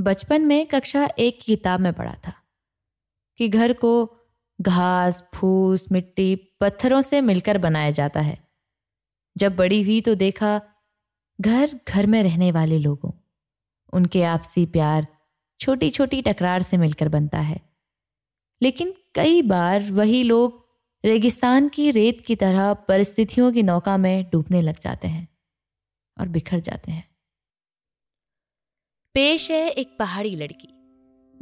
बचपन 0.00 0.42
में 0.42 0.66
कक्षा 0.66 1.08
एक 1.18 1.40
किताब 1.42 1.80
में 1.80 1.92
पढ़ा 1.92 2.16
था 2.28 2.34
कि 3.38 3.48
घर 3.48 3.72
को 3.72 4.16
घास, 4.60 5.28
फूस, 5.34 5.92
मिट्टी 5.92 6.36
पत्थरों 6.36 7.02
से 7.02 7.20
मिलकर 7.20 7.58
बनाया 7.58 7.90
जाता 7.90 8.20
है। 8.20 8.48
जब 9.36 9.56
बड़ी 9.56 9.82
हुई 9.82 10.00
तो 10.00 10.14
देखा 10.14 10.62
घर 11.40 11.80
घर 11.88 12.06
में 12.06 12.22
रहने 12.22 12.52
वाले 12.52 12.78
लोगों, 12.78 13.12
उनके 13.92 14.22
आपसी 14.22 14.66
प्यार 14.66 15.06
छोटी 15.60 15.90
छोटी 15.90 16.22
टकरार 16.22 16.62
से 16.62 16.76
मिलकर 16.76 17.08
बनता 17.08 17.40
है। 17.40 17.60
लेकिन 18.62 18.94
कई 19.14 19.42
बार 19.42 19.82
वही 19.82 20.22
लोग 20.22 20.68
रेगिस्तान 21.04 21.68
की 21.68 21.90
रेत 21.90 22.20
की 22.20 22.36
तरह 22.36 22.74
परिस्थितियों 22.74 23.52
की 23.52 23.62
नौका 23.62 23.96
में 23.96 24.30
डूबने 24.32 24.60
लग 24.60 24.80
जाते 24.80 25.08
हैं 25.08 25.28
और 26.20 26.28
बिखर 26.28 26.60
जाते 26.60 26.92
हैं। 26.92 27.09
पेश 29.20 29.50
है 29.50 29.70
एक 29.70 29.96
पहाड़ी 29.98 30.30
लड़की। 30.30 30.68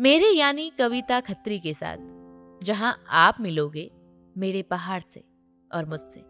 मेरे 0.00 0.30
यानी 0.30 0.73
कविता 0.78 1.20
खत्री 1.20 1.59
के 1.59 1.74
साथ, 1.74 1.96
जहाँ 2.64 3.05
आप 3.09 3.36
मिलोगे 3.41 3.91
मेरे 4.36 4.62
पहाड़ 4.62 5.02
से 5.09 5.24
और 5.74 5.86
मुझसे। 5.86 6.20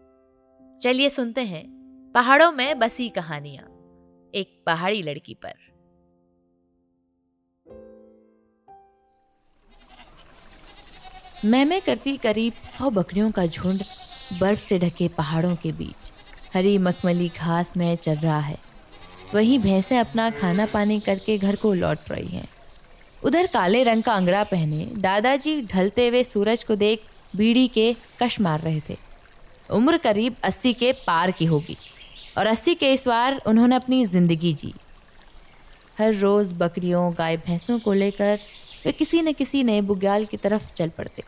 चलिए 0.81 1.09
सुनते 1.09 1.41
हैं 1.41 1.63
पहाड़ों 2.15 2.51
में 2.51 2.79
बसी 2.79 3.09
कहानियाँ 3.09 3.63
एक 4.35 4.63
पहाड़ी 4.65 5.01
लड़की 5.01 5.33
पर। 5.33 5.53
मैं 11.45 11.65
मैं 11.65 11.81
करती 11.81 12.17
करीब 12.17 12.53
सौ 12.53 12.89
बकरियों 12.89 13.31
का 13.31 13.45
झुंड 13.45 13.83
बर्फ़ 14.39 14.65
से 14.65 14.79
ढके 14.79 15.07
पहाड़ों 15.07 15.55
के 15.55 15.71
बीच। 15.71 16.11
हरी 16.53 16.77
मखमली 16.77 17.29
घास 17.29 17.77
में 17.77 17.95
चल 17.95 18.15
रहा 18.15 18.39
है। 18.39 18.68
वहीं 19.33 19.57
भैंसें 19.59 19.97
अपना 19.99 20.29
खाना 20.29 20.65
पानी 20.65 20.99
करके 20.99 21.37
घर 21.37 21.55
को 21.55 21.73
लौट 21.73 22.09
रही 22.11 22.27
हैं। 22.27 22.47
उधर 23.23 23.47
काले 23.47 23.83
रंग 23.83 24.03
का 24.03 24.13
अंगड़ा 24.13 24.43
पहने 24.43 24.85
दादाजी 24.97 25.61
ढलते 25.63 26.07
हुए 26.07 26.23
सूरज 26.23 26.63
को 26.63 26.75
देख 26.75 27.01
बीड़ी 27.35 27.67
के 27.67 27.93
कश 28.21 28.39
मार 28.41 28.59
रहे 28.59 28.79
थे। 28.89 28.97
उम्र 29.71 29.97
करीब 29.97 30.35
अस्सी 30.43 30.73
के 30.73 30.91
पार 31.07 31.31
की 31.31 31.45
होगी 31.45 31.77
और 32.37 32.47
अस्सी 32.47 32.75
के 32.75 32.91
इस 32.93 33.07
बार 33.07 33.41
उन्होंने 33.47 33.75
अपनी 33.75 34.05
ज़िंदगी 34.05 34.53
जी। 34.53 34.73
हर 35.99 36.13
रोज़ 36.13 36.53
बकरियों, 36.53 37.11
गाय 37.13 37.37
भैंसों 37.37 37.79
को 37.79 37.93
लेकर 37.93 38.39
वे 38.85 38.91
किसी 38.91 39.21
न 39.21 39.33
किसी 39.33 39.63
नए 39.63 39.81
बुग्याल 39.81 40.25
की 40.25 40.37
तरफ़ 40.37 40.73
चल 40.73 40.89
पड़ते। 40.89 41.23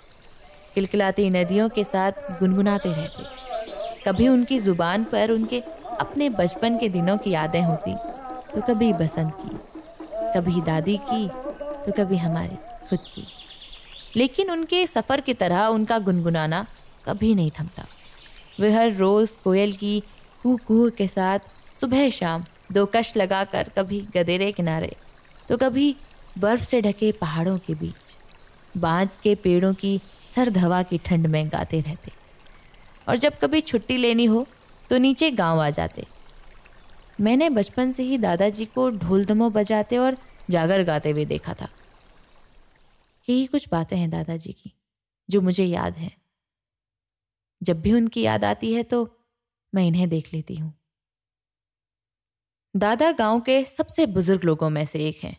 किलकिलाती 0.76 1.30
नदियों 1.30 1.70
के 1.70 1.84
साथ 1.84 2.12
गुनगुनाते 2.40 2.90
रहते। 2.90 3.24
कभी 4.06 4.28
उनकी 4.28 4.60
ज़ुबान 4.60 5.04
पर 5.04 5.32
उनके 5.32 5.60
अपने 6.02 6.30
बचपन 6.32 6.78
के 6.78 6.90
दिनों 6.90 7.18
की 7.18 7.32
यादें 7.32 7.62
होती 7.62 7.94
तो 8.52 8.62
कभी 8.64 8.92
बसंत 8.94 9.34
की, 9.36 9.58
कभी 10.36 10.62
दादी 10.62 10.98
की 11.04 11.28
तो 11.86 11.92
कभी 11.94 12.18
हमारी 12.18 12.56
खुद 12.90 13.00
की। 13.16 13.26
लेकिन 14.16 14.52
उनके 14.52 14.86
सफ़र 14.88 15.22
की 15.22 15.34
तरह 15.34 15.66
उनका 15.70 15.98
गुनगुनाना 16.00 16.66
कभी 17.06 17.34
नहीं 17.36 17.52
थमता। 17.52 17.86
वे 18.60 18.72
हर 18.72 18.92
रोज़ 18.94 19.38
कोयल 19.44 19.74
की 19.74 20.00
कू 20.44 20.56
कू 20.68 20.90
के 20.98 21.08
साथ 21.08 21.40
सुबह 21.80 22.10
शाम 22.10 22.44
दो 22.72 22.86
कश 22.86 23.16
लगाकर 23.18 23.70
कभी 23.78 24.00
गदेरे 24.16 24.52
किनारे 24.52 24.96
तो 25.50 25.58
कभी 25.58 25.96
बर्फ़ 26.38 26.64
से 26.64 26.82
ढके 26.82 27.12
पहाड़ों 27.12 27.58
के 27.58 27.74
बीच, 27.76 28.16
बांझ 28.76 29.08
के 29.18 29.36
पेड़ों 29.36 29.74
की 29.74 30.00
सर्द 30.36 30.58
हवा 30.58 30.82
की 30.84 30.98
ठंड 31.06 31.28
में 31.28 31.48
गाते 31.48 31.80
रहते। 31.82 32.12
और 33.08 33.18
जब 33.18 33.38
कभी 33.42 33.62
छुट्टी 33.62 33.98
लेनी 33.98 34.26
हो 34.26 34.46
तो 34.92 34.98
नीचे 34.98 35.30
गाँव 35.32 35.60
आ 35.60 35.70
जाते। 35.70 36.06
मैंने 37.20 37.50
बचपन 37.50 37.92
से 37.92 38.04
ही 38.04 38.18
दादाजी 38.18 38.66
को 38.66 38.90
ढोल 38.90 39.24
धमो 39.26 39.50
बजाते 39.50 39.98
और 39.98 40.18
जागर 40.50 40.84
गाते 40.84 41.12
हुए 41.12 41.26
देखा 41.26 41.54
था। 41.54 41.70
यही 43.28 43.46
कुछ 43.46 43.68
बातें 43.70 43.96
हैं 43.98 44.10
दादाजी 44.10 44.54
की, 44.54 44.74
जो 45.30 45.42
मुझे 45.42 45.66
याद 45.66 45.98
है। 45.98 46.12
जब 47.62 47.82
भी 47.82 47.94
उनकी 47.94 48.22
याद 48.22 48.46
आती 48.46 48.74
है 48.74 48.84
तो 48.84 49.04
मैं 49.74 49.88
इन्हें 49.88 50.08
देख 50.10 50.34
लेती 50.34 50.56
हूँ। 50.56 50.74
दादा 52.76 53.12
गाँव 53.12 53.42
के 53.42 53.64
सबसे 53.66 54.06
बुज़ुर्ग 54.06 54.44
लोगों 54.44 54.70
में 54.70 54.86
से 54.86 55.08
एक 55.08 55.24
हैं, 55.24 55.38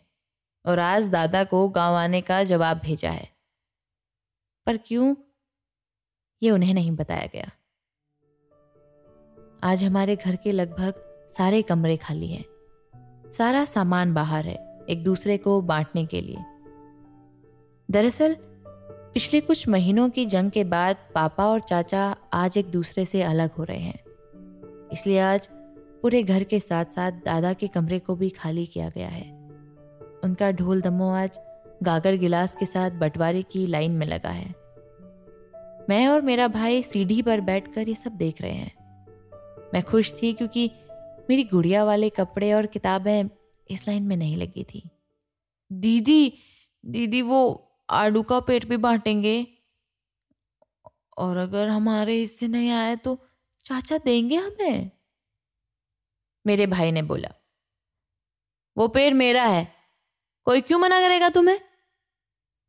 और 0.65 0.79
आज 0.79 1.09
दादा 1.09 1.45
को 1.45 1.69
गाँव 1.69 1.95
आने 1.95 2.21
का 2.21 2.45
जवाब 2.45 2.81
भेजा 2.81 3.11
है। 3.11 3.29
पर 4.67 4.77
क्यों, 4.77 5.15
ये 6.43 6.51
उन्हें 6.51 6.75
नहीं 6.75 6.93
बताया 6.93 7.27
गया। 7.27 7.51
आज 9.65 9.85
हमारे 9.85 10.17
घर 10.17 10.37
के 10.37 10.53
लगभग 10.53 10.95
सारे 11.31 11.63
कमरे 11.63 11.97
खाली 11.97 12.29
हैं। 12.29 12.45
सारा 13.39 13.65
सामान 13.65 14.15
बाहर 14.15 14.47
है, 14.47 14.79
एक 14.91 15.05
दूसरे 15.05 15.37
को 15.37 15.61
बांटने 15.61 16.07
के 16.07 16.21
लिए। 16.21 16.37
दरअसल, 17.91 18.37
पिछले 19.15 19.41
कुछ 19.41 19.69
महीनों 19.69 20.11
की 20.11 20.27
जंग 20.27 20.51
के 20.51 20.65
बाद 20.65 20.97
पापा 21.15 21.47
और 21.47 21.61
चाचा 21.61 22.17
आज 22.33 22.59
एक 22.59 22.71
दूसरे 22.71 23.05
से 23.05 23.23
अलग 23.23 23.51
हो 23.51 23.65
रहे 23.65 23.81
हैं। 23.81 24.05
इसलिए 24.93 25.19
आज 25.19 25.49
पूरे 26.03 26.23
घर 26.23 26.45
के 26.45 26.61
साथ 26.61 26.85
साथ 26.85 27.13
दादा 27.13 27.53
के 27.53 27.69
कमरे 27.69 27.99
को 27.99 28.17
भी 28.17 28.31
खाली 28.31 28.67
किया 28.67 28.89
गया 28.89 29.09
है। 29.09 29.33
उनका 30.25 30.51
ढोल 30.51 30.81
दमो 30.81 31.11
आज 31.11 31.41
गागर 31.83 32.17
गिलास 32.17 32.57
के 32.57 32.67
साथ 32.67 32.91
बंटवारे 32.91 33.43
की 33.43 33.67
लाइन 33.67 33.93
में 33.93 34.07
लगा 34.07 34.31
है। 34.31 34.55
मैं 35.89 36.09
और 36.09 36.21
मेरा 36.21 36.49
भाई 36.49 36.83
सीढ़ी 36.83 37.23
पर 37.23 37.41
बैठकर 37.41 37.89
ये 37.89 37.95
सब 37.95 38.13
देख 38.13 38.43
रहे 38.43 38.53
हैं। 38.53 38.82
मैं 39.75 39.83
खुश 39.83 40.13
थी 40.23 40.33
क्योंकि 40.33 40.71
मेरी 41.31 41.45
गुड़िया 41.45 41.85
वाले 41.85 42.11
कपड़े 42.11 42.53
और 42.53 42.67
किताबें 42.67 43.25
इस 43.71 43.89
लाइन 43.89 44.03
में 44.03 44.17
नहीं 44.17 44.37
लगी 44.37 44.65
थी। 44.65 44.91
दीदी 45.73 46.39
दीदी 46.85 47.23
वो 47.23 47.69
आडू 47.91 48.23
का 48.23 48.41
पेट 48.41 48.65
भी 48.65 48.77
बांटेंगे। 48.77 49.47
और 51.19 51.37
अगर 51.37 51.69
हमारे 51.69 52.15
हिस्से 52.15 52.49
नहीं 52.49 52.71
आए 52.71 52.97
तो 52.97 53.27
चाचा 53.65 53.99
देंगे 53.99 54.37
हमें। 54.37 54.91
मेरे 56.47 56.67
भाई 56.67 56.91
ने 56.91 57.03
बोला, 57.03 57.29
वो 58.77 58.89
पेड़ 58.89 59.15
मेरा 59.15 59.45
है, 59.45 59.75
कोई 60.45 60.61
क्यों 60.61 60.79
मना 60.79 61.01
करेगा 61.01 61.29
तुम्हें? 61.29 61.61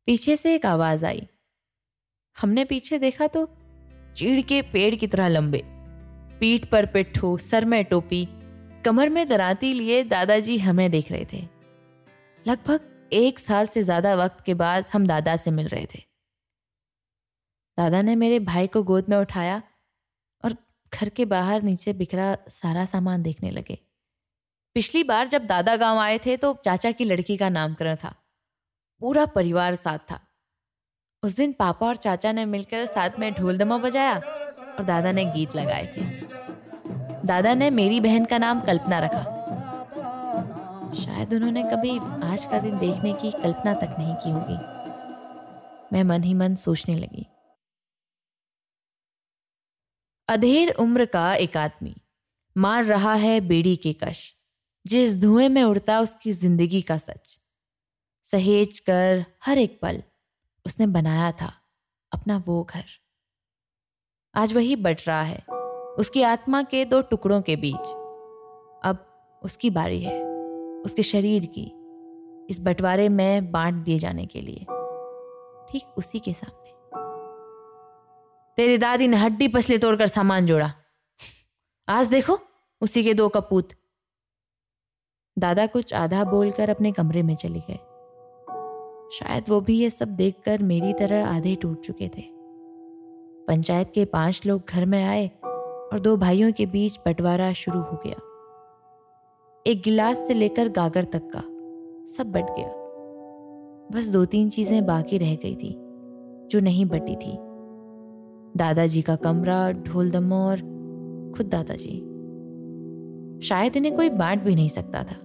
पीछे 0.06 0.36
से 0.36 0.54
एक 0.54 0.66
आवाज़ 0.66 1.06
आई। 1.06 1.26
हमने 2.40 2.64
पीछे 2.64 2.98
देखा 2.98 3.26
तो 3.26 3.46
चीड़ 4.16 4.40
के 4.40 4.62
पेड़ 4.62 4.94
की 4.94 5.06
तरह 5.06 5.28
लंबे। 5.28 5.73
पीठ 6.44 6.64
पर 6.64 6.86
पिट्ठू, 6.86 7.36
सर 7.38 7.64
में 7.64 7.84
टोपी, 7.84 8.24
कमर 8.84 9.08
में 9.08 9.28
दराती 9.28 9.72
लिए 9.72 10.02
दादाजी 10.04 10.56
हमें 10.58 10.90
देख 10.90 11.10
रहे 11.12 11.24
थे। 11.32 11.38
लगभग 12.46 13.08
एक 13.12 13.38
साल 13.38 13.66
से 13.66 13.82
ज़्यादा 13.82 14.14
वक्त 14.14 14.44
के 14.44 14.54
बाद 14.54 14.84
हम 14.92 15.06
दादा 15.06 15.36
से 15.36 15.50
मिल 15.50 15.68
रहे 15.68 15.86
थे। 15.94 15.98
दादा 17.78 18.02
ने 18.02 18.16
मेरे 18.16 18.38
भाई 18.40 18.66
को 18.66 18.82
गोद 18.82 19.08
में 19.08 19.16
उठाया 19.16 19.62
और 20.44 20.56
घर 20.92 21.08
के 21.08 21.24
बाहर 21.24 21.62
नीचे 21.62 21.92
बिखरा 21.92 22.36
सारा 22.50 22.84
सामान 22.84 23.22
देखने 23.22 23.50
लगे। 23.50 23.78
पिछली 24.76 25.02
बार 25.04 25.28
जब 25.28 25.46
दादा 25.46 25.76
गाँव 25.76 25.98
आए 25.98 26.18
थे 26.18 26.36
तो 26.36 26.52
चाचा 26.64 26.90
की 26.90 27.04
लड़की 27.04 27.36
का 27.36 27.48
नामकरण 27.48 27.96
था। 27.96 28.14
पूरा 29.02 29.26
परिवार 29.26 29.74
साथ 29.76 29.98
था। 30.10 30.20
उस 31.22 31.36
दिन 31.36 31.52
पापा 31.52 31.86
और 31.86 31.96
चाचा 31.96 32.32
ने 32.32 32.44
मिलकर 32.46 32.86
साथ 32.86 33.18
में 33.18 33.32
ढोल 33.32 33.58
दमा 33.58 33.78
बजाया 33.78 34.18
और 34.18 34.84
दादा 34.84 35.12
ने 35.12 35.24
गीत 35.24 35.56
लगाए 35.56 35.92
थे। 35.96 36.23
दादा 37.24 37.54
ने 37.54 37.70
मेरी 37.70 38.00
बहन 38.00 38.24
का 38.24 38.38
नाम 38.38 38.60
कल्पना 38.60 38.98
रखा। 38.98 39.22
शायद 40.94 41.34
उन्होंने 41.34 41.62
कभी 41.62 41.98
आज 42.24 42.44
का 42.44 42.58
दिन 42.58 42.78
देखने 42.78 43.12
की 43.12 43.30
कल्पना 43.32 43.74
तक 43.74 43.96
नहीं 43.98 44.14
की 44.14 44.30
होगी। 44.30 44.56
मैं 45.92 46.02
मन 46.04 46.22
ही 46.22 46.34
मन 46.34 46.54
सोचने 46.54 46.94
लगी। 46.94 47.26
अधेर 50.28 50.74
उम्र 50.74 51.04
का 51.04 51.34
एक 51.34 51.56
आदमी 51.56 51.96
मार 52.56 52.84
रहा 52.84 53.14
है 53.14 53.40
बेड़ी 53.40 53.76
के 53.76 53.92
कश, 53.92 54.34
जिस 54.86 55.20
धुएँ 55.20 55.48
में 55.48 55.62
उड़ता 55.62 56.00
उसकी 56.00 56.32
ज़िंदगी 56.32 56.82
का 56.82 56.98
सच। 56.98 57.40
सहेज 58.24 58.78
कर 58.78 59.24
हर 59.44 59.58
एक 59.58 59.78
पल 59.82 60.02
उसने 60.66 60.86
बनाया 60.86 61.32
था 61.32 61.52
अपना 62.12 62.42
वो 62.46 62.62
घर। 62.64 62.84
आज 64.34 64.52
वही 64.52 64.76
बट 64.76 65.08
रहा 65.08 65.22
है। 65.22 65.63
उसकी 65.98 66.22
आत्मा 66.22 66.62
के 66.62 66.84
दो 66.84 67.02
टुकड़ों 67.02 67.42
के 67.42 67.56
बीच। 67.56 67.84
अब 68.84 69.06
उसकी 69.42 69.70
बारी 69.70 70.02
है, 70.02 70.24
उसके 70.80 71.02
शरीर 71.02 71.46
की, 71.46 71.72
इस 72.50 72.58
बंटवारे 72.60 73.08
में 73.08 73.52
बांट 73.52 73.74
दिए 73.74 73.98
जाने 73.98 74.26
के 74.26 74.40
लिए। 74.40 74.58
ठीक 75.70 75.82
उसी 75.96 76.18
के 76.18 76.32
सामने। 76.32 76.70
तेरी 78.56 78.78
दादी 78.78 79.08
ने 79.08 79.16
हड्डी 79.16 79.48
पसले 79.48 79.78
तोड़कर 79.78 80.06
सामान 80.06 80.46
जोड़ा। 80.46 80.72
आज 81.88 82.08
देखो, 82.08 82.38
उसी 82.80 83.04
के 83.04 83.14
दो 83.14 83.28
कपूत। 83.28 83.68
दादा 85.38 85.66
कुछ 85.66 85.94
आधा 85.94 86.24
बोलकर 86.24 86.70
अपने 86.70 86.92
कमरे 86.92 87.22
में 87.22 87.36
चले 87.36 87.58
गए। 87.58 87.78
शायद 89.18 89.44
वो 89.48 89.60
भी 89.60 89.78
ये 89.78 89.90
सब 89.90 90.08
देखकर 90.08 90.62
मेरी 90.62 90.92
तरह 90.92 91.36
आधे 91.36 91.54
टूट 91.54 91.80
चुके 91.80 92.08
थे। 92.08 92.22
पंचायत 93.48 93.92
के 93.94 94.04
पाँच 94.04 94.46
लोग 94.46 94.62
घर 94.68 94.84
में 94.84 95.04
आए 95.04 95.30
और 95.94 96.00
दो 96.00 96.16
भाइयों 96.16 96.52
के 96.52 96.66
बीच 96.66 96.96
बंटवारा 96.96 97.52
शुरू 97.52 97.80
हो 97.80 98.00
गया। 98.06 98.16
एक 99.66 99.82
गिलास 99.82 100.18
से 100.18 100.34
लेकर 100.34 100.68
गागर 100.68 101.04
तक 101.04 101.30
का 101.36 101.40
सब 102.12 102.32
बट 102.32 102.44
गया। 102.44 102.72
बस 103.92 104.08
दो 104.08 104.24
तीन 104.24 104.50
चीज़ें 104.50 104.86
बाकी 104.86 105.18
रह 105.18 105.34
गई 105.34 105.54
थी, 105.54 105.74
जो 106.50 106.60
नहीं 106.60 106.86
बटी 106.86 107.16
थी। 107.16 107.38
दादाजी 108.56 109.02
का 109.02 109.16
कमरा, 109.16 109.72
ढोल 109.72 110.10
दमो 110.10 110.36
और 110.36 110.56
खुद 111.36 111.46
दादाजी। 111.46 111.98
शायद 113.46 113.76
इन्हें 113.76 113.96
कोई 113.96 114.10
बांट 114.10 114.42
भी 114.42 114.54
नहीं 114.54 114.68
सकता 114.68 115.02
था, 115.02 115.16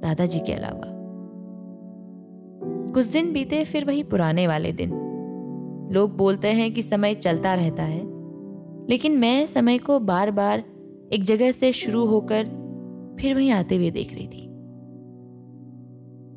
दादाजी 0.00 0.40
के 0.40 0.52
अलावा। 0.52 0.84
कुछ 2.92 3.06
दिन 3.06 3.32
बीते, 3.32 3.64
फिर 3.64 3.84
वही 3.84 4.02
पुराने 4.02 4.46
वाले 4.46 4.72
दिन। 4.72 4.90
लोग 5.92 6.16
बोलते 6.16 6.48
हैं 6.48 6.74
कि 6.74 6.82
समय 6.82 7.14
चलता 7.14 7.54
रहता 7.54 7.82
है 7.82 8.19
लेकिन 8.90 9.18
मैं 9.18 9.46
समय 9.46 9.78
को 9.78 9.98
बार 9.98 10.30
बार 10.30 10.64
एक 11.12 11.24
जगह 11.24 11.52
से 11.52 11.72
शुरू 11.72 12.06
होकर 12.06 12.44
फिर 13.20 13.34
वहीं 13.34 13.50
आते 13.50 13.76
हुए 13.76 13.90
देख 13.90 14.14
रही 14.14 14.26
थी। 14.28 14.46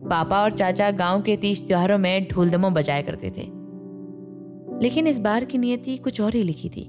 पापा 0.09 0.43
और 0.43 0.51
चाचा 0.51 0.91
गाँव 0.91 1.21
के 1.21 1.37
तीज 1.37 1.67
त्योहारों 1.67 1.97
में 1.97 2.27
ढोल 2.31 2.49
दमो 2.49 2.69
बजाया 2.69 3.01
करते 3.01 3.29
थे। 3.29 3.41
लेकिन 4.83 5.07
इस 5.07 5.19
बार 5.19 5.45
की 5.45 5.57
नियति 5.57 5.97
कुछ 5.97 6.21
और 6.21 6.33
ही 6.33 6.43
लिखी 6.43 6.69
थी। 6.69 6.83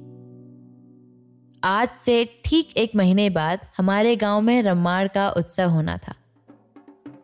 आज 1.64 1.88
से 2.00 2.42
ठीक 2.44 2.76
एक 2.76 2.96
महीने 2.96 3.30
बाद 3.30 3.60
हमारे 3.78 4.16
गाँव 4.16 4.40
में 4.40 4.62
रम्माड़ 4.62 5.08
का 5.08 5.30
उत्सव 5.30 5.68
होना 5.68 5.96
था। 5.96 6.14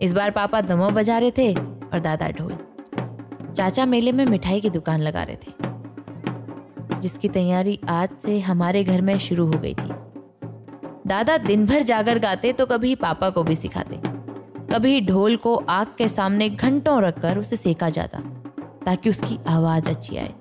इस 0.00 0.12
बार 0.12 0.30
पापा 0.30 0.60
दमो 0.60 0.90
बजा 0.90 1.18
रहे 1.18 1.30
थे 1.30 1.54
और 1.54 1.98
दादा 1.98 2.28
ढोल। 2.28 2.58
चाचा 3.54 3.86
मेले 3.86 4.12
में 4.12 4.26
मिठाई 4.26 4.60
की 4.60 4.70
दुकान 4.70 5.00
लगा 5.00 5.22
रहे 5.22 5.36
थे। 5.36 5.69
जिसकी 7.00 7.28
तैयारी 7.28 7.80
आज 7.88 8.08
से 8.18 8.40
हमारे 8.40 8.84
घर 8.84 9.00
में 9.00 9.18
शुरू 9.18 9.46
हो 9.46 9.58
गई 9.58 9.74
थी। 9.74 9.88
दादा 11.06 11.36
दिन 11.38 11.66
भर 11.66 11.82
जागर 11.82 12.18
गाते 12.18 12.52
तो 12.52 12.66
कभी 12.66 12.94
पापा 12.94 13.30
को 13.30 13.42
भी 13.42 13.56
सिखाते। 13.56 13.96
कभी 14.74 15.00
ढोल 15.00 15.36
को 15.36 15.54
आग 15.56 15.86
के 15.98 16.08
सामने 16.08 16.48
घंटों 16.48 17.02
रखकर 17.02 17.38
उसे 17.38 17.56
सेका 17.56 17.90
जाता, 17.90 18.18
ताकि 18.86 19.10
उसकी 19.10 19.38
आवाज़ 19.48 19.88
अच्छी 19.88 20.16
आए। 20.16 20.34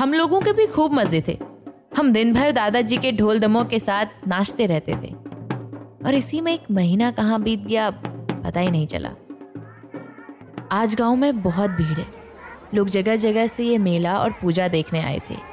हम 0.00 0.12
लोगों 0.12 0.40
के 0.40 0.52
भी 0.52 0.66
खूब 0.66 0.92
मज़े 0.92 1.24
थे। 1.28 1.38
हम 1.96 2.12
दिन 2.12 2.34
भर 2.34 2.52
दादाजी 2.52 2.96
के 2.96 3.12
ढोल 3.12 3.40
दमों 3.40 3.64
के 3.64 3.78
साथ 3.78 4.06
नाचते 4.28 4.66
रहते 4.66 4.92
थे। 4.92 5.14
और 6.06 6.14
इसी 6.14 6.40
में 6.40 6.52
एक 6.52 6.70
महीना 6.70 7.10
कहाँ 7.10 7.42
बीत 7.42 7.60
गया, 7.60 7.90
पता 8.44 8.60
ही 8.60 8.70
नहीं 8.70 8.86
चला। 8.86 9.10
आज 10.72 10.94
गाँव 10.94 11.16
में 11.16 11.42
बहुत 11.42 11.70
भीड़ 11.70 11.98
है। 11.98 12.06
लोग 12.74 12.88
जगह 12.88 13.16
जगह 13.16 13.46
से 13.46 13.64
ये 13.64 13.78
मेला 13.78 14.18
और 14.18 14.32
पूजा 14.32 14.68
देखने 14.68 15.00
आए 15.00 15.20
थे। 15.30 15.49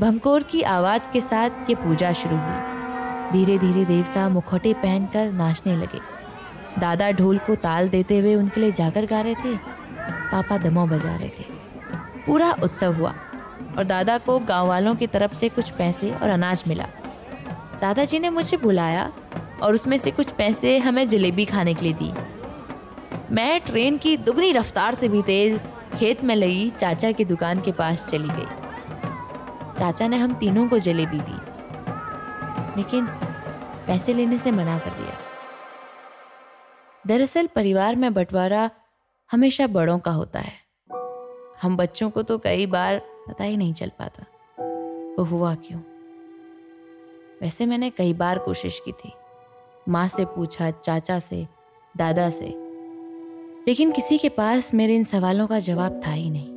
भंकोर 0.00 0.42
की 0.42 0.60
आवाज़ 0.62 1.02
के 1.12 1.20
साथ 1.20 1.70
ये 1.70 1.74
पूजा 1.74 2.12
शुरू 2.12 2.36
हुई। 2.36 3.32
धीरे 3.32 3.58
धीरे 3.58 3.84
देवता 3.84 4.28
मुखौटे 4.28 4.72
पहनकर 4.72 5.30
नाचने 5.32 5.76
लगे। 5.76 6.00
दादा 6.78 7.10
ढोल 7.10 7.38
को 7.38 7.54
ताल 7.54 7.88
देते 7.88 8.18
हुए 8.18 8.34
उनके 8.34 8.60
लिए 8.60 8.72
जाकर 8.72 9.06
गा 9.06 9.20
रहे 9.20 9.34
थे। 9.34 9.56
पापा 10.30 10.58
दमो 10.58 10.86
बजा 10.86 11.14
रहे 11.16 11.28
थे। 11.28 11.44
पूरा 12.26 12.50
उत्सव 12.62 12.94
हुआ 12.94 13.14
और 13.78 13.84
दादा 13.84 14.18
को 14.18 14.38
गाँव 14.38 14.68
वालों 14.68 14.94
की 14.94 15.06
तरफ़ 15.06 15.34
से 15.34 15.48
कुछ 15.48 15.70
पैसे 15.70 16.10
और 16.10 16.28
अनाज 16.28 16.64
मिला। 16.68 16.86
दादाजी 17.80 18.18
ने 18.18 18.30
मुझे 18.30 18.56
बुलाया 18.56 19.10
और 19.62 19.74
उसमें 19.74 19.96
से 19.98 20.10
कुछ 20.10 20.30
पैसे 20.32 20.78
हमें 20.78 21.06
जलेबी 21.08 21.44
खाने 21.44 21.74
के 21.74 21.84
लिए 21.84 21.92
दी 21.92 22.12
मैं 23.34 23.60
ट्रेन 23.60 23.96
की 23.98 24.16
दुगनी 24.16 24.52
रफ्तार 24.52 24.94
से 24.94 25.08
भी 25.08 25.22
तेज 25.22 25.60
खेत 25.94 26.24
में 26.24 26.34
लगी 26.36 26.70
चाचा 26.70 27.12
की 27.12 27.24
दुकान 27.24 27.60
के 27.60 27.72
पास 27.72 28.06
चली 28.06 28.28
गई। 28.28 28.65
चाचा 29.78 30.08
ने 30.08 30.16
हम 30.16 30.34
तीनों 30.34 30.68
को 30.68 30.78
जलेबी 30.78 31.20
दी। 31.20 31.56
लेकिन 32.76 33.06
पैसे 33.86 34.12
लेने 34.12 34.38
से 34.38 34.50
मना 34.50 34.78
कर 34.78 34.90
दिया। 34.90 35.14
दरअसल 37.06 37.46
परिवार 37.46 37.96
में 37.96 38.14
बंटवारा 38.14 38.70
हमेशा 39.32 39.66
बड़ों 39.66 39.98
का 39.98 40.10
होता 40.10 40.40
है। 40.40 40.52
हम 41.62 41.76
बच्चों 41.76 42.10
को 42.10 42.22
तो 42.22 42.38
कई 42.38 42.66
बार 42.66 42.98
पता 42.98 43.44
ही 43.44 43.56
नहीं 43.56 43.74
चल 43.74 43.92
पाता। 43.98 44.22
वो 45.18 45.24
हुआ 45.24 45.54
क्यों? 45.54 45.80
वैसे 47.42 47.66
मैंने 47.66 47.90
कई 47.90 48.12
बार 48.12 48.38
कोशिश 48.38 48.82
की 48.84 48.92
थी। 48.92 49.12
माँ 49.88 50.08
से 50.08 50.24
पूछा, 50.24 50.70
चाचा 50.70 51.18
से, 51.18 51.48
दादा 51.96 52.30
से। 52.30 52.46
लेकिन 53.68 53.92
किसी 53.92 54.18
के 54.18 54.28
पास 54.28 54.74
मेरे 54.74 54.96
इन 54.96 55.04
सवालों 55.04 55.46
का 55.46 55.58
जवाब 55.58 56.02
था 56.06 56.10
ही 56.10 56.30
नहीं। 56.30 56.48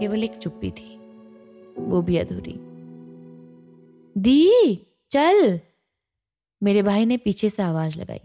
केवल 0.00 0.24
एक 0.24 0.36
चुप्पी 0.36 0.70
थी। 0.70 0.99
वो 1.78 2.02
भी 2.02 2.16
अधूरी। 2.16 2.54
दी, 4.16 4.76
चल। 5.10 5.60
मेरे 6.62 6.82
भाई 6.82 7.04
ने 7.04 7.16
पीछे 7.16 7.50
से 7.50 7.62
आवाज़ 7.62 7.98
लगाई। 7.98 8.20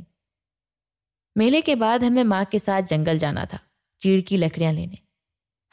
मेले 1.38 1.62
के 1.62 1.76
बाद 1.76 2.04
हमें 2.04 2.24
माँ 2.24 2.46
के 2.46 2.60
साथ 2.60 2.82
जंगल 2.82 3.18
जाना 3.18 3.46
था, 3.46 3.60
चीड़ 4.02 4.22
की 4.22 4.38
लकड़ियाँ 4.38 4.74
लेने। 4.74 4.98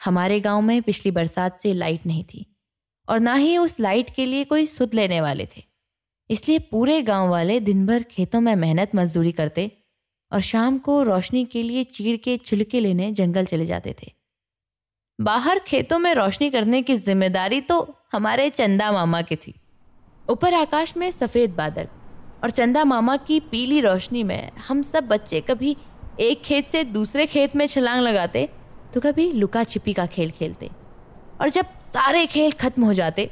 हमारे 0.05 0.39
गाँव 0.39 0.61
में 0.61 0.81
पिछली 0.81 1.11
बरसात 1.11 1.59
से 1.59 1.73
लाइट 1.73 2.05
नहीं 2.05 2.23
थी, 2.23 2.45
और 3.09 3.19
ना 3.19 3.35
ही 3.35 3.57
उस 3.57 3.79
लाइट 3.79 4.09
के 4.09 4.25
लिए 4.25 4.43
कोई 4.43 4.65
सुध 4.65 4.93
लेने 4.93 5.21
वाले 5.21 5.45
थे। 5.45 5.63
इसलिए 6.29 6.59
पूरे 6.59 7.01
गाँव 7.01 7.29
वाले 7.29 7.59
दिन 7.59 7.85
भर 7.85 8.03
खेतों 8.03 8.41
में 8.41 8.55
मेहनत 8.55 8.91
मजदूरी 8.95 9.31
करते 9.31 9.71
और 10.31 10.41
शाम 10.41 10.77
को 10.77 11.03
रोशनी 11.03 11.45
के 11.45 11.63
लिए 11.63 11.83
चीड़ 11.83 12.17
के 12.17 12.37
छिलके 12.37 12.79
लेने 12.79 13.11
जंगल 13.11 13.45
चले 13.45 13.65
जाते 13.65 13.95
थे। 14.03 14.11
बाहर 15.19 15.59
खेतों 15.59 15.97
में 15.99 16.13
रोशनी 16.15 16.49
करने 16.49 16.81
की 16.81 16.95
ज़िम्मेदारी 16.95 17.59
तो 17.61 17.75
हमारे 18.13 18.49
चंदा 18.49 18.91
मामा 18.91 19.21
की 19.21 19.35
थी। 19.35 19.53
ऊपर 20.25 20.53
आकाश 20.53 20.95
में 20.97 21.09
सफ़ेद 21.11 21.53
बादल 21.55 21.87
और 22.43 22.49
चंदा 22.49 22.83
मामा 22.85 23.15
की 23.17 23.39
पीली 23.51 23.79
रोशनी 23.81 24.23
में 24.23 24.51
हम 24.67 24.81
सब 24.83 25.07
बच्चे 25.07 25.41
कभी 25.41 25.75
एक 26.19 26.41
खेत 26.41 26.69
से 26.69 26.83
दूसरे 26.85 27.25
खेत 27.25 27.55
में 27.55 27.65
छलांग 27.67 28.01
लगाते 28.01 28.47
तो 28.93 29.01
कभी 29.01 29.31
लुका 29.31 29.63
छिपी 29.63 29.93
का 29.93 30.05
खेल 30.07 30.31
खेलते 30.31 30.69
और 31.41 31.49
जब 31.49 31.65
सारे 31.93 32.25
खेल 32.25 32.51
खत्म 32.61 32.85
हो 32.85 32.93
जाते 32.93 33.29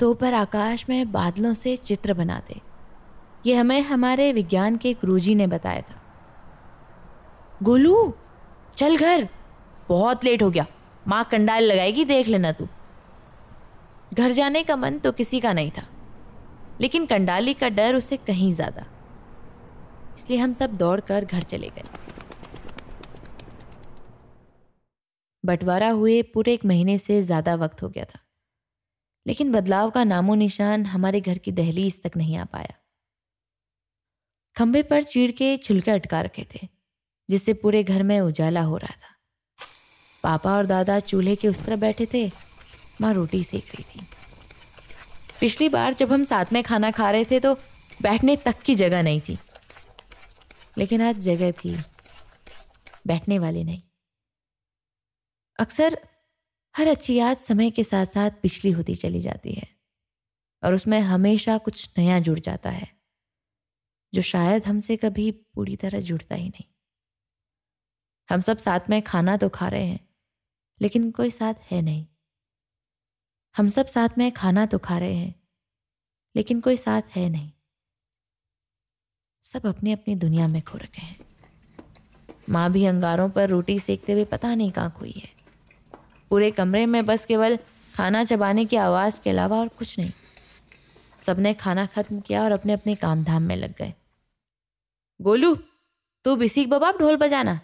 तो 0.00 0.10
ऊपर 0.10 0.34
आकाश 0.34 0.88
में 0.88 1.12
बादलों 1.12 1.54
से 1.54 1.76
चित्र 1.76 2.14
बनाते। 2.14 2.60
ये 3.46 3.54
हमें 3.54 3.80
हमारे 3.82 4.32
विज्ञान 4.32 4.76
के 4.76 4.92
गुरुजी 4.94 5.34
ने 5.34 5.46
बताया 5.46 5.80
था। 5.80 6.00
गोलू, 7.62 8.12
चल 8.76 8.96
घर। 8.96 9.28
बहुत 9.88 10.24
लेट 10.24 10.42
हो 10.42 10.50
गया। 10.50 10.66
माँ 11.04 11.24
कंडाल 11.30 11.64
लगाएगी, 11.64 12.04
देख 12.04 12.28
लेना 12.28 12.52
तू। 12.52 12.68
घर 14.12 14.32
जाने 14.32 14.62
का 14.64 14.76
मन 14.76 14.98
तो 14.98 15.12
किसी 15.12 15.40
का 15.40 15.52
नहीं 15.52 15.70
था, 15.70 15.86
लेकिन 16.80 17.06
कंडाली 17.06 17.54
का 17.54 17.68
डर 17.70 17.94
उसे 17.94 18.16
कहीं 18.18 18.50
ज़्यादा। 18.52 18.86
इसलिए 20.16 20.38
हम 20.38 20.52
सब 20.54 20.76
दौड़कर 20.76 21.24
घर 21.24 21.42
चले 21.42 21.68
गए। 21.68 21.82
बंटवारा 25.44 25.88
हुए 25.90 26.20
पूरे 26.24 26.54
एक 26.54 26.64
महीने 26.64 26.96
से 26.98 27.20
ज़्यादा 27.22 27.54
वक्त 27.56 27.82
हो 27.82 27.88
गया 27.88 28.04
था, 28.04 28.18
लेकिन 29.26 29.52
बदलाव 29.52 29.90
का 29.90 30.04
नामो 30.04 30.34
निशान 30.36 30.84
हमारे 30.86 31.20
घर 31.20 31.38
की 31.38 31.52
दहलीज 31.52 32.02
तक 32.02 32.16
नहीं 32.16 32.36
आ 32.36 32.44
पाया। 32.46 32.74
खंबे 34.56 34.82
पर 34.82 35.02
चीड़ 35.04 35.30
के 35.32 35.56
छिलके 35.58 35.90
अटका 35.90 36.20
रखे 36.20 36.46
थे, 36.54 36.66
जिससे 37.28 37.54
पूरे 37.54 37.82
घर 37.84 38.02
में 38.02 38.18
उजाला 38.20 38.62
हो 38.62 38.76
रहा 38.76 38.94
था। 38.96 39.14
पापा 40.24 40.56
और 40.56 40.66
दादा 40.66 40.98
चूल्हे 41.00 41.36
के 41.36 41.48
उस 41.48 41.64
तरफ़ 41.64 41.80
बैठे 41.80 42.06
थे, 42.14 42.30
माँ 43.00 43.12
रोटी 43.14 43.42
सेक 43.44 43.66
रही 43.66 43.84
थी। 43.84 44.06
पिछली 45.40 45.68
बार 45.68 45.94
जब 45.94 46.12
हम 46.12 46.24
साथ 46.24 46.52
में 46.52 46.62
खाना 46.62 46.90
खा 46.90 47.10
रहे 47.10 47.24
थे 47.24 47.40
तो 47.40 47.54
बैठने 48.02 48.36
तक 48.36 48.60
की 48.60 48.74
जगह 48.74 49.02
नहीं 49.02 49.20
थी। 49.20 49.36
लेकिन 50.78 51.02
आज 51.02 51.18
जगह 51.18 51.52
थी, 51.54 51.76
बैठने 53.06 53.38
वाली 53.38 53.64
नहीं। 53.64 53.82
अक्सर 55.58 55.98
हर 56.74 56.86
अच्छी 56.86 57.14
याद 57.14 57.36
समय 57.36 57.70
के 57.70 57.84
साथ 57.84 58.06
साथ 58.06 58.30
पिछली 58.42 58.70
होती 58.70 58.94
चली 58.94 59.20
जाती 59.20 59.52
है, 59.52 59.68
और 60.62 60.74
उसमें 60.74 61.00
हमेशा 61.00 61.58
कुछ 61.58 61.90
नया 61.98 62.18
जुड़ 62.20 62.38
जाता 62.38 62.70
है, 62.70 62.88
जो 64.12 64.22
शायद 64.22 64.66
हमसे 64.66 64.96
कभी 64.96 65.30
पूरी 65.30 65.76
तरह 65.76 66.00
जुड़ता 66.00 66.34
ही 66.34 66.48
नहीं। 66.48 66.64
हम 68.28 68.40
सब 68.40 68.58
साथ 68.58 68.90
में 68.90 69.00
खाना 69.02 69.36
तो 69.36 69.48
खा 69.48 69.68
रहे 69.68 69.86
हैं 69.86 70.08
लेकिन 70.80 71.10
कोई 71.10 71.30
साथ 71.30 71.54
है 71.70 71.82
नहीं। 71.82 72.06
हम 73.56 73.68
सब 73.68 73.86
साथ 73.86 74.18
में 74.18 74.30
खाना 74.32 74.66
तो 74.66 74.78
खा 74.78 74.98
रहे 74.98 75.14
हैं, 75.14 75.34
लेकिन 76.36 76.60
कोई 76.60 76.76
साथ 76.76 77.16
है 77.16 77.28
नहीं। 77.28 77.50
सब 79.44 79.66
अपनी 79.66 79.92
अपनी 79.92 80.14
दुनिया 80.14 80.48
में 80.48 80.62
खो 80.62 80.78
रखे 80.78 81.02
हैं। 81.02 81.18
माँ 82.48 82.70
भी 82.72 82.84
अंगारों 82.84 83.30
पर 83.30 83.48
रोटी 83.48 83.78
सेकते 83.80 84.12
हुए 84.12 84.24
पता 84.24 84.54
नहीं 84.54 84.70
कहाँ 84.70 84.90
खोई 84.90 85.12
है। 85.16 85.28
पूरे 86.30 86.50
कमरे 86.50 86.86
में 86.86 87.06
बस 87.06 87.24
केवल 87.26 87.58
खाना 87.94 88.24
चबाने 88.24 88.64
की 88.64 88.76
आवाज़ 88.76 89.20
के 89.20 89.30
अलावा 89.30 89.58
और 89.58 89.68
कुछ 89.68 89.98
नहीं। 89.98 90.12
सबने 91.20 91.54
खाना 91.54 91.86
खत्म 91.86 92.20
किया 92.20 92.42
और 92.44 92.52
अपने 92.52 92.72
अपने 92.72 92.94
काम 92.94 93.24
धाम 93.24 93.42
में 93.42 93.56
लग 93.56 93.74
गए। 93.76 93.94
गोलू, 95.20 95.54
तू 96.24 96.36
बिसिक 96.36 96.70
बबाब 96.70 96.98
ढोल 96.98 97.16
बजाना। 97.16 97.60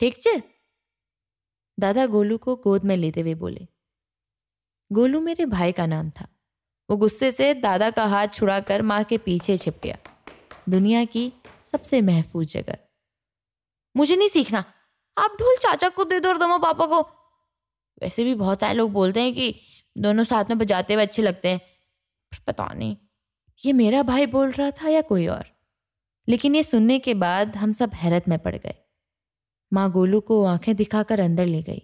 ठीक 0.00 0.16
चे 0.16 0.55
दादा 1.78 2.06
गोलू 2.06 2.38
को 2.38 2.56
गोद 2.56 2.84
में 2.84 2.96
लेते 2.96 3.20
हुए 3.20 3.34
बोले, 3.34 3.66
गोलू 4.90 5.20
मेरे 5.20 5.46
भाई 5.46 5.72
का 5.72 5.86
नाम 5.86 6.10
था। 6.10 6.28
वो 6.90 6.96
गुस्से 6.96 7.30
से 7.30 7.54
दादा 7.54 7.90
का 7.90 8.04
हाथ 8.04 8.28
छुड़ाकर 8.28 8.82
माँ 8.82 9.02
के 9.04 9.18
पीछे 9.18 9.56
छिप 9.56 9.80
गया। 9.84 9.98
दुनिया 10.68 11.04
की 11.04 11.32
सबसे 11.62 12.00
महफूज 12.00 12.52
जगह। 12.52 12.76
मुझे 13.96 14.16
नहीं 14.16 14.28
सीखना। 14.28 14.64
आप 15.16 15.36
ढोल 15.40 15.56
चाचा 15.56 15.88
को 15.88 16.04
दे 16.04 16.20
दो 16.20 16.28
और 16.28 16.38
दमो 16.38 16.58
पापा 16.58 16.86
को। 16.86 17.00
वैसे 18.02 18.24
भी 18.24 18.34
बहुत 18.34 18.60
सारे 18.60 18.74
लोग 18.74 18.92
बोलते 18.92 19.20
हैं 19.20 19.34
कि 19.34 19.54
दोनों 19.98 20.24
साथ 20.24 20.44
में 20.44 20.58
बजाते 20.58 20.94
हुए 20.94 21.02
अच्छे 21.02 21.22
लगते 21.22 21.48
हैं। 21.48 21.60
पता 22.46 22.72
नहीं, 22.74 22.96
ये 23.64 23.72
मेरा 23.72 24.02
भाई 24.02 24.26
बोल 24.26 24.50
रहा 24.50 24.70
था 24.70 24.88
या 24.88 25.00
कोई 25.02 25.26
और? 25.26 25.44
लेकिन 26.28 26.54
ये 26.54 26.62
सुनने 26.62 26.98
के 26.98 27.14
बाद 27.14 27.56
हम 27.56 27.72
सब 27.72 27.94
हैरत 27.94 28.28
में 28.28 28.38
पड़ 28.38 28.56
गए। 28.56 28.74
माँ 29.72 29.92
गोलू 29.92 30.20
को 30.20 30.44
आँखें 30.44 30.76
दिखाकर 30.76 31.20
अंदर 31.20 31.46
ले 31.46 31.62
गई 31.62 31.82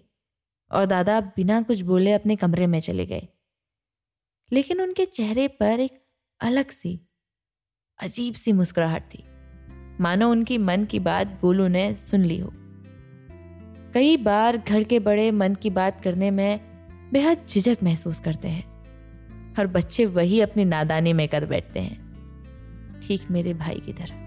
और 0.72 0.86
दादा 0.86 1.20
बिना 1.20 1.62
कुछ 1.62 1.80
बोले 1.80 2.12
अपने 2.12 2.36
कमरे 2.36 2.66
में 2.66 2.80
चले 2.80 3.06
गए। 3.06 3.28
लेकिन 4.52 4.80
उनके 4.80 5.04
चेहरे 5.04 5.48
पर 5.48 5.80
एक 5.80 6.04
अलग 6.40 6.70
सी, 6.70 7.00
अजीब 8.00 8.34
सी 8.34 8.52
मुस्कुराहट 8.52 9.02
थी। 9.02 9.24
मानो 10.00 10.30
उनकी 10.30 10.58
मन 10.58 10.84
की 10.84 10.98
बात 10.98 11.38
गोलू 11.40 11.68
ने 11.68 11.94
सुन 11.94 12.24
ली 12.24 12.38
हो। 12.38 12.52
कई 13.94 14.16
बार 14.16 14.56
घर 14.56 14.84
के 14.84 14.98
बड़े 14.98 15.30
मन 15.30 15.54
की 15.54 15.70
बात 15.70 16.00
करने 16.00 16.30
में 16.30 16.60
बेहद 17.12 17.46
झिझक 17.48 17.78
महसूस 17.82 18.20
करते 18.20 18.48
हैं 18.48 18.72
और 19.54 19.66
बच्चे 19.66 20.06
वही 20.06 20.40
अपनी 20.40 20.64
नादानी 20.64 21.12
में 21.12 21.28
कर 21.28 21.46
बैठते 21.46 21.80
हैं। 21.80 22.02
ठीक 23.00 23.30
मेरे 23.30 23.54
भाई 23.54 23.80
की 23.80 23.92
तरह। 23.92 24.21